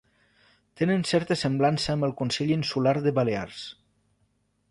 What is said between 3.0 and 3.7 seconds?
de Balears.